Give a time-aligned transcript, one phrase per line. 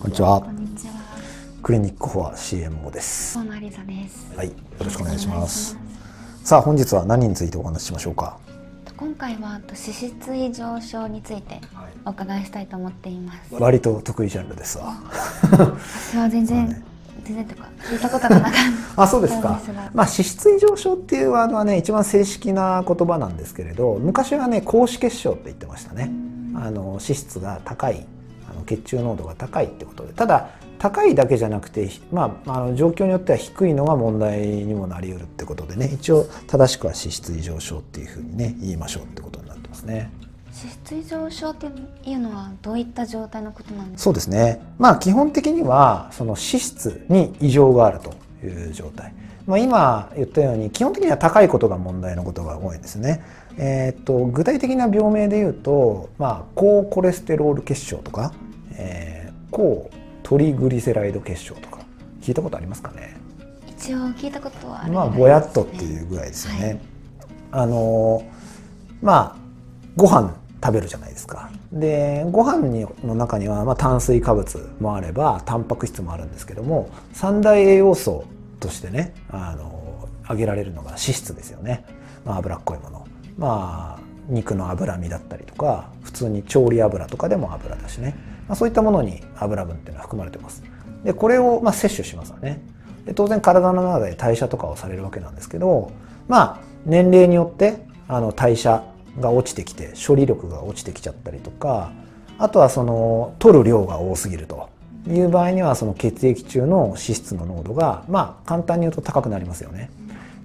[0.00, 0.42] こんにちは。
[1.62, 3.36] クリニックフォア CMO です。
[3.38, 5.78] はい、よろしくお願いしますお。
[5.78, 5.90] 願い
[6.40, 8.38] しさあ、本日は何についてお話ししましょうか？
[8.46, 8.54] ま
[8.88, 11.60] す今回は脂質異常症について
[12.06, 13.54] お伺いしたいと思っています。
[13.54, 14.94] 割と得意ジャンルですわ。
[15.42, 16.82] 私は全然、
[17.24, 18.52] 全然とか聞いたことがなかっ
[18.96, 19.02] た。
[19.04, 19.60] あ、そうですか。
[19.92, 26.10] まあ、脂質異常症っていうワードはね、一番正式な言葉なんですけれど、昔はね、高脂血症って言ってましたね。
[26.54, 28.19] あの脂質が高い、あ
[28.60, 40.10] の血中濃度が高いってことで、ただ高いだけじゃなくて、まあ、あの状況によっては低いのが問題にもなり得るってことでね、一応正しくは脂質異常症っていうふうにね、言いましょうってことになってますね。
[40.46, 41.66] 脂質異常症って
[42.04, 44.04] いうのはどういった状態のことなんですか？
[44.04, 44.62] そうですね。
[44.78, 49.12] まあ基本的にはその脂質に異常があるという状態。
[49.46, 53.22] まあ今言ったように基本的には高いことが問題のことが多いんですね。
[53.58, 58.32] えーっと具体的な病名で言うと、まあ高コレステロール血症とか、
[58.80, 59.90] えー高
[60.22, 61.80] トリグリセライド血症とか
[62.22, 63.16] 聞いたことありますかね？
[63.66, 66.80] 一応聞いたことはあるまあぼやっとっていうぐらいですよね。
[67.50, 68.22] あの
[69.02, 69.36] まあ
[69.96, 70.32] ご飯
[70.62, 71.50] 食べるじゃないですか。
[71.72, 78.24] でご飯にの中には、まあ、炭水化物もあればタンパク質もあるんですけども三大栄養素
[78.60, 81.84] としてねあの挙げられるのが脂質ですよね、
[82.24, 83.08] まあ、脂っこいもの。
[83.36, 88.14] まあ肉の脂身だったりとか普通に調理油とかでも油だしね、
[88.50, 90.64] まあ、そういったものに油分っていうのは含まれてます。
[91.04, 92.60] でこれをま摂取しますよね。
[93.06, 95.92] で当然体の中で代謝とかをされるわけなんですけど
[96.26, 98.82] まあ年齢によってあの代謝
[99.20, 101.92] が落ちてきて処理力が落ちてきちゃったりとか
[102.38, 104.68] あとはその取る量が多すぎると
[105.08, 109.90] いう場合にはその血液中の脂質の濃度がまあ簡単に言うと高くなりますよね。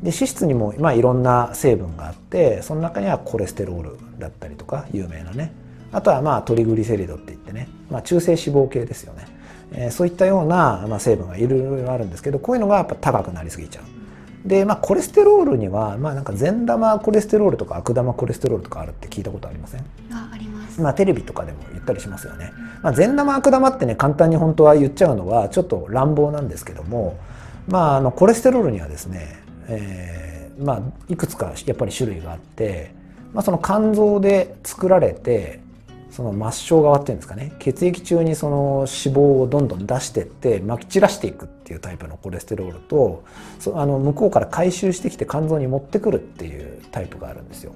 [0.03, 5.64] で脂質にもまあいろんな成分があってその中にはコレステロールだったりとか有名なね
[5.95, 9.27] あとはまあトリグリセリドって言ってね、まあ、中性脂肪系ですよね。
[9.71, 13.85] えーそういったような、まあ、成分がいろいろあるんですけどこういうのがやっぱ高くなりすぎちゃう。
[14.47, 19.81] でまあコレステロールにはまあなんか善玉コレステロールとか悪玉コレステロールとかあるって聞いたことありません？
[20.11, 20.81] あ、あります。
[20.81, 22.51] まあテレビとかでも言ったりしますよね。
[22.83, 27.17] まあ、善玉悪玉ってね簡単に本当は言っちゃうのはちょっと乱暴なんですけども
[27.67, 32.94] まああのコレステロールにはですね、えーまあいくつかやっぱり種類があって、
[33.33, 35.59] まあ、その肝臓で作られて
[36.15, 37.51] その末梢側っていうんですかね。
[37.59, 38.55] 血液中にその
[38.87, 43.25] 脂肪をどんどん出してってまき散らしていくっていうタイプのコレステロールと
[43.59, 47.73] そあの向こうから回収してきて肝臓に持ってくるっていうタイプがあるんですよ。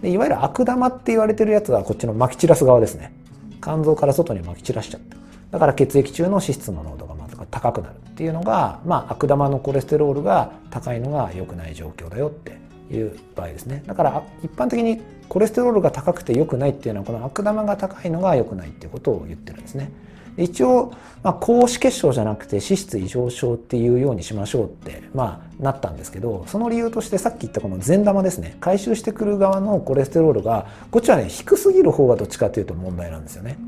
[0.00, 3.12] でいわゆる悪玉って言われてるやつはこっちのまき散らす側ですね。
[3.60, 5.16] 肝臓から外にまき散らしちゃって。
[5.50, 12.61] だから血液中の脂質の濃度がまず高くなるっていうのが、まあ、悪玉のコレステロールが高いのが良くない状況だよって
[12.94, 13.82] いう場合ですね。
[13.86, 19.90] だから一般的にコレステロールが高くて良くないっていうのはこの悪玉が高いのが良くないっていうことを言ってるんですね。
[20.36, 20.92] 一応、
[21.22, 28.56] まあ、高脂血症じゃなくて脂質異常症っていうようにしましょうって、まあ、なったんですけどその理由としてさっき言ったこの善玉ですね。
[28.60, 33.58] 回収してくる側のコレステロールがこっちはね低すぎる方がどっちかというと問題なんですよね。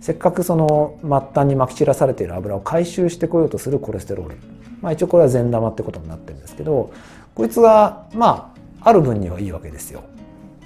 [0.00, 4.36] せっかくその末端にまき散らされている油を回収してこようとするコレステロール。
[4.80, 6.92] まあ一応これは善玉ってことになってるんですけど
[7.34, 10.02] こいつがまあある分にはいいわけですよ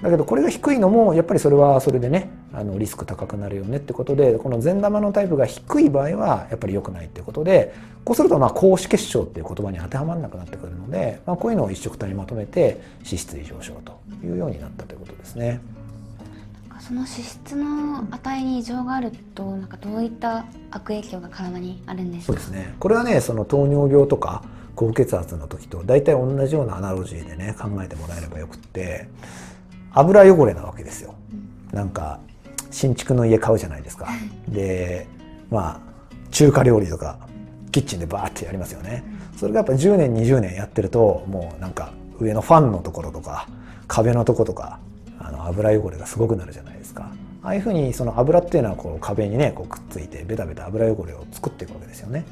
[0.03, 7.73] だけどこれが低いのもやっぱりそれはそれでねあのリスク高くなるよねってことでこの善玉のタイプが低い場合はやっぱり良くないってことで
[8.05, 15.61] こうするとまあ高脂血症っていう言葉に当てはまらなくなってくるので、まあ、こういうのを一色体にまとめて脂質異常症というようになったということですね。
[16.81, 22.33] その脂質の値に異常があると、なんかどういった悪影響が体にあるんですか？
[22.33, 24.43] そうですねこれはねその糖尿病とか
[24.75, 29.09] 高血圧の時と大体同じようなアナロジーでね考えてもらえればよくって
[29.93, 31.15] 油汚れなわけですよ。
[31.73, 32.21] なんか
[32.71, 34.09] 新築の家買うじゃないですか。
[34.49, 35.07] で
[35.51, 35.81] まあ
[36.31, 37.19] 中華料理とか
[37.71, 39.05] キッチンでバーってやりますよね。
[39.37, 43.49] それがやっぱ10年20年やってるともうなんか上のファンのところとか
[43.89, 44.79] 壁のとことか
[45.19, 47.13] あの油汚れがすごくなるじゃないですか。
[47.43, 52.25] ああいうふうにその油っていうのはこう壁にねこうくっついてベタベタ油汚れを作っていくわけですよね。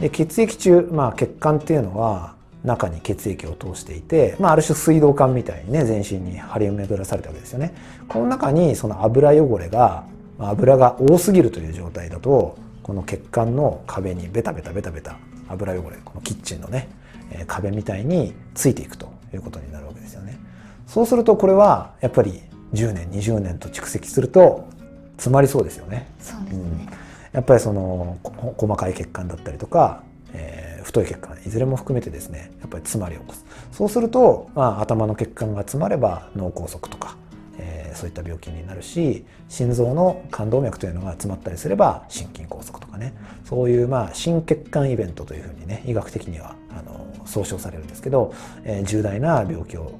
[0.00, 2.34] で血液中、まあ、血管っていうのは
[2.64, 7.74] 中に血液を通していて、まあ、ある種水道管みたいにね全身に張り巡らされたわけですよね。
[8.08, 10.04] この中にその油汚れが
[10.38, 15.16] まあ油が多すぎるという状態だとこの血管の壁にベタベタベタベタ
[15.48, 16.88] 油汚れこのキッチンのね、
[17.30, 20.38] えー壁みたいについていくということになるわけですよね。
[20.86, 22.42] そうするとこれはやっぱり
[22.74, 24.68] 10年20年と蓄積すると
[25.16, 26.08] 詰まりそうですよね。
[26.20, 26.88] そうですね。
[27.36, 28.16] やっぱりその
[28.56, 30.02] 細かい血管だったりとか、
[30.32, 33.44] えー太い血管いずれも含めてですねやっぱり詰まりを起こす。
[33.72, 37.16] そうすると、まあ、頭の血管が詰まれば脳梗塞とか、
[37.58, 43.14] えーそういった病気になるし心臓の冠動脈というのが詰まったりすれば心筋梗塞とかね。
[43.44, 48.32] そういうまあ心血管イベントというふうにね医学的にはあの総称されるんですけど、
[48.64, 49.92] えー、重大な病気を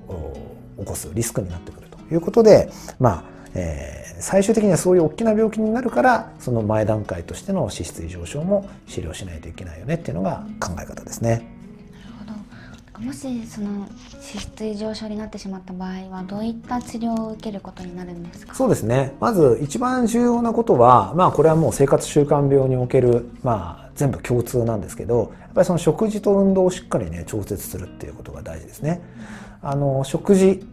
[0.79, 11.49] 起こすリスクになってくるということでまあえー、最終的にはそういう大きな病気になるからその前段階としての脂質異常症も治療しないといけないよねっていうのが考え方ですね。
[12.99, 13.89] もしその脂
[14.23, 18.55] 質異常症になってしまった場合はどういった治療を受けることになるんですか？
[18.55, 29.03] そうですねまず一番重要なことはまあこれはもう生活習慣病におけるまあ全部共通なんですけどやっぱりその食事と運動をしっかりね調節するっていうことが大事ですね。
[29.63, 30.67] あの食事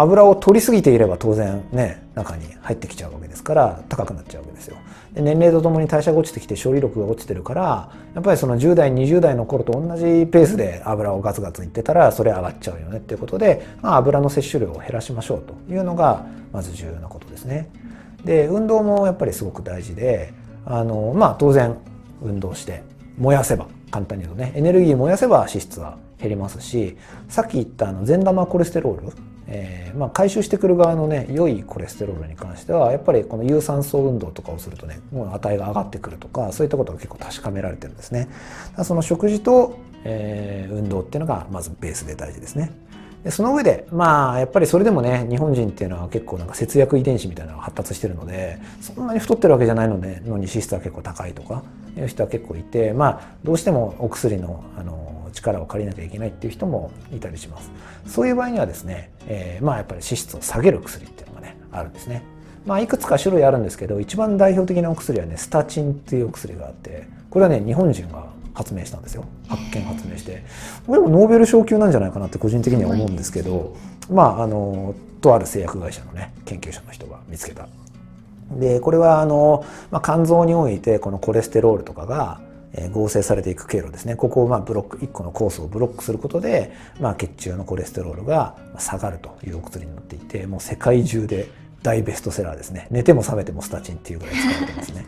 [0.00, 4.76] 油を取りすぎていれば当然ね中に入ってきちゃうわけですから高くなっちゃうわけですよ。
[5.12, 12.98] で年齢とともに代謝が落ちてきて処理力が落ちてるからやっぱりその10代20代の頃と同じペースで油をガツガツいってたらそれ上がっちゃうよね。
[12.98, 17.68] っていうことで、まあ、油の摂取量を減らしましょうというのがまず重要なことですね。
[18.24, 20.32] で運動もやっぱりすごく大事で
[20.64, 21.76] あのまあ当然
[22.22, 22.82] 運動して
[23.16, 26.96] 燃やせば簡単に言うとねエネルギー燃やせば脂質は減りますし
[27.28, 29.12] さっき言ったあの善玉コレステロール
[29.50, 38.28] えーまあ、回収してくる側のね良いコレステロールに関してはやっぱりこの有酸素運動とかをするとねもう値が上がってくるとかそういったことが結構確かめられてるんですね。
[38.84, 42.70] その食事と、えー、運動っていうのがまずベースで大事ですね。
[43.24, 51.62] でその上でまあやっぱりそれでもね日本人っていうのは結構なんか節約遺伝子みたいなのが発達してるのでそんなに太ってるわけじゃないのでのに脂質は結構高いとか
[51.96, 57.70] いう人は結構いてまあどうしてもお薬のあの力を借りなきゃいけないっていう人もいたりします。
[58.06, 62.22] そういう場合にはですね、えー、まあやっぱり脂質を下げる薬っていうのがねあるんですね。
[62.66, 69.24] まあいくつか種類あるんですけど一番代表的なお薬はねスタチンっていうお薬があってこれはね日本人が発明したんですよ。
[69.48, 70.42] 発見発明して。
[70.86, 73.76] これもノーベル賞級なんじゃないかなって個人的には思うんですけど
[74.10, 77.68] まああのとある製薬会社のね研究者の人が見つけた。
[78.52, 82.40] でこれはあの、まあ、肝臓においてこのコレステロールとかが
[82.92, 84.16] 合成されていく経路ですね。
[84.16, 91.48] ここをまあブロック1個のコースをブロックすることで、まあ、血中のコレステロールが下がるというお薬になっていてもう世界中で
[91.82, 92.88] 大ベストセラーですね。
[92.90, 95.06] 寝ても覚めてもスタチンっていうぐらい使われてますね。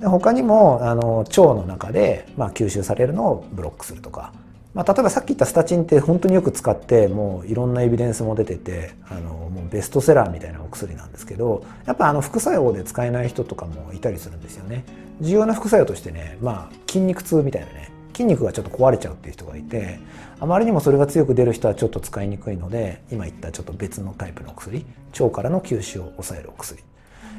[0.00, 4.32] で他にもあの腸の中で、まあ、吸収されるのをブロックするとか
[4.74, 14.84] まあ、例えばさっき言ったスタチンって本当によく使ってもういろんなエビデンスも出ててあのもうベストセラーみたいなお薬なんですけどやっぱあの副作用で使えない人とかもいたりするんですよね。
[15.20, 20.00] 重要な副作用としてねまあ筋肉痛みたいなね筋肉がちょっと壊れちゃうっていう人がいて
[20.40, 24.84] あまりにもそれが強く出る人はちょっと使いにくいので今言ったちょっと別のタイプの薬
[25.20, 26.82] 腸からの吸収を抑えるお薬。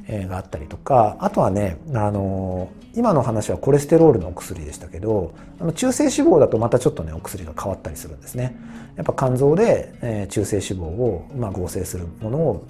[0.07, 8.55] があったりとかあとはねあの今の話はコレステロールのお薬でしたけどあの中性脂肪だとまたちょっとねお薬が変わったりするんですね。
[8.95, 12.65] やっぱ肝臓で、え、中性脂肪を、まあ、合成するものを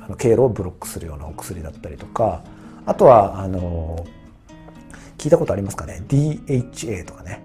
[0.00, 2.44] あの経路をブロックするようなお薬だったりとか
[2.86, 4.06] あとはあの
[5.18, 7.42] 聞いたことありますかね？DHA とかね。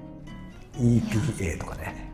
[0.78, 2.12] EPA とかね。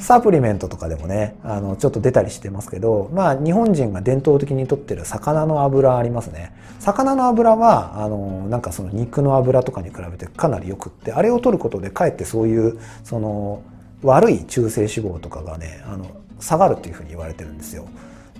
[0.00, 13.62] サプリメントとかでもねあのちょっと出たりしてますけどまあ日本人が伝統的にとってる魚の油ありますね魚の油はあのなんかその肉の油とかに比べてかなりよくってあれを取ることでかえってそういうその
[14.02, 16.10] 悪い中性脂肪とかがねあの
[16.40, 17.88] 下がるっていうふうに言われてるんですよ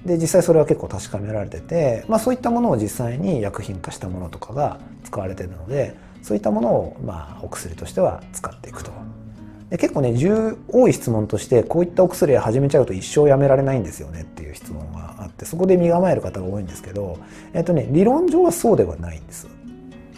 [0.04, 8.92] で実際それは結構確かめられてて、まあ、そういったものを実際に薬品化したものとかが使われてるのでそういったものをまあお薬としては使っていくと。
[9.70, 10.14] で結構ね
[10.68, 17.18] 多い質問としてこういったお薬を始めちゃうと一生やめられないんですよねっていう質問があってそこで身構える方が多いんですけど、
[17.52, 19.46] えっとね、理論上はそうではないんです。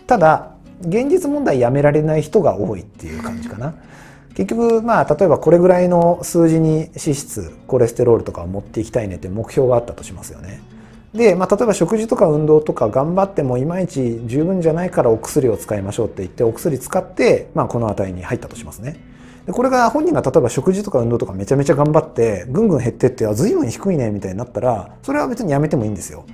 [0.07, 3.75] ただ現実問題やめられない人が多いっていう感じかな。
[4.35, 10.61] 結局まあ例えばこれぐらいの数字に脂質コレステロールとかを持っていきたいねって目標があったとしますよね。
[11.12, 19.10] で、まあ、例えば食事とか運動とか頑張ってもいまいち十分じゃないからお薬を使いましょうって言ってお薬使って、まあ、この値に入ったとしますね。
[19.50, 26.25] でこれが本人が例えば食事とか運動とかめちゃめちゃ頑張ってぐんぐん減ってってあ随分低いねみたいになったらそれは別にやめてもいいんですよ。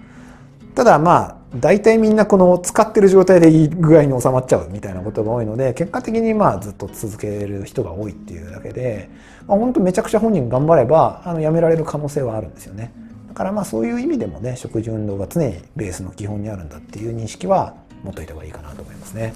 [0.74, 9.08] ただまあ大体みんなこの使ってる状態でいい具合に収まっちゃうみたいなことが多いので結果的にまあずっと続ける人が多いっていうだけで、
[9.46, 12.92] まあ、本当めちゃくちゃ本人頑張ればあのやめられる可能性はあるんですよね。
[13.28, 19.32] だからまあそういう意味でもね食事運動が常にベースの基本にあるんだっていう認識は持っといた方がいいかなと思いますね。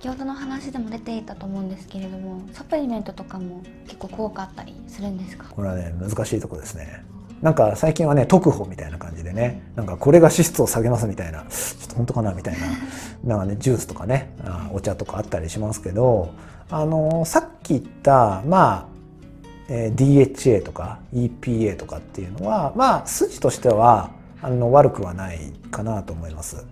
[0.00, 5.46] 先ほどの話でも出ていたと思うんですけれどもサプリメントとかも結構効果あったりするんですか？
[5.50, 7.04] これはね難しいとこですね
[7.42, 12.66] なんか最近はね特保みたいな感じでねなんかこれが脂質を下げますみたいなちょっと本当かなみたいな
[13.24, 14.30] なんかねジュースとかね
[14.72, 16.30] お茶とかあったりしますけど
[16.70, 18.86] あのさっき言ったまあ
[19.68, 24.10] えー DHA とか EPA とかっていうのはまあ筋としては
[24.42, 26.64] あの悪くはないかなと思います。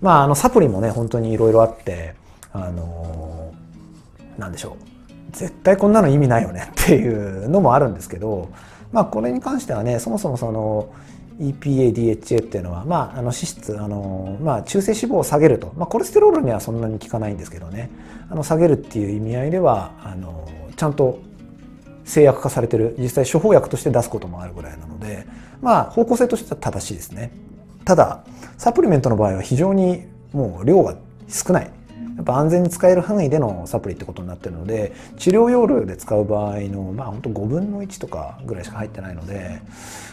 [0.00, 2.14] まああのサプリもね本当にいろいろあって
[2.52, 3.32] あのー
[4.38, 5.36] なんでしょう。
[5.36, 8.50] 絶対こんなの意味ないよねっていうのもあるんですけど
[8.92, 10.92] まあこれに関してはねそもそもその
[11.40, 17.90] EPA、DHA っていうのは、まあ、あの脂質、あのまあ、中性脂肪を下げると、まあ、コレステロールにはそんなに効かないんですけどね。
[18.30, 21.18] あの下げるっていう意味合いではあのちゃんと
[22.04, 22.94] 制約化されてる。
[22.98, 25.26] 実際処方薬として出すこともあるぐらいなので、
[25.62, 27.32] まあ、方向性としては正しいですね。
[27.86, 28.24] ただ
[28.58, 30.96] サプリメントの場合は非常にもう量が
[31.28, 31.70] 少ない。
[32.16, 39.62] やっぱ安全に使える範囲でのサプリってことになってるので治療用量で使う場合のまあ本当5分の1とかぐらいしか入ってないので、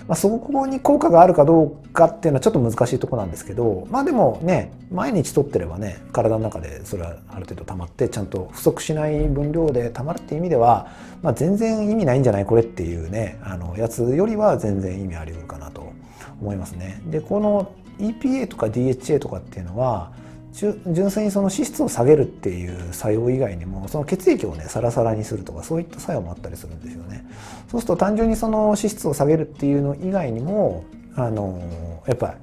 [0.08, 10.88] まあ、そこに効果があるかどうかっていうのはちょっと難しいとこなんですけどまあでもね毎日取ってればね体の中でそれはある程度溜まってちゃんと不足しない分量で溜まるっていう意味では、
[11.22, 15.94] まあ、全然意味ないんじゃないこれっていうねあのやつよりは全然意味あり得るかなと
[16.42, 17.02] 思いますね。
[17.06, 20.12] でこの EPA とか DHA とかっていうのは
[20.52, 27.26] 純粋にその脂質を下げるっていう作用以外にもその血液をねサラサラにするとかそういった作用もあったりするんですよね。
[27.70, 30.84] そうすると単純にその脂質を下げるっていうの以外にも
[31.16, 32.34] あのやっぱり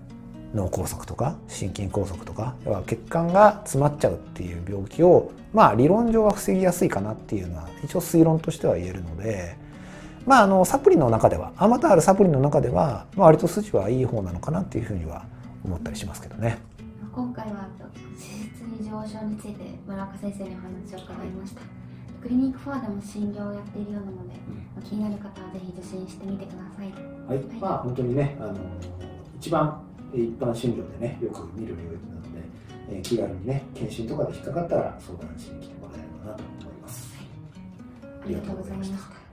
[0.55, 9.67] 脳梗塞とか心筋梗塞とか要は血管が詰まっちゃうっていう病気をまあ理論上は防ぎやすいかなっていうのは一応推論としては言えるので。
[10.27, 15.25] まあ、あのサプリの中ではあまたあるサプリの中では、まあ、割と筋はいい方なのかなっていうふうには
[15.65, 16.59] 思ったりしますけどね。
[17.17, 21.63] 今回は脂質異常症について村岡先生にお話を伺いました、
[22.21, 24.35] クリニックフォアでも診療をやっているようなので、
[24.85, 26.93] 気になる方はぜひ受診してみてください。
[27.27, 28.55] はい、まあ本当にね、あの
[29.41, 29.81] 一番
[30.13, 32.29] 一般診療でねよく見る領域なので、
[32.91, 37.17] えー気軽にね検診とかで引っかかったら相談しに来てもらえればなと思います。
[38.03, 39.26] ありがとうございました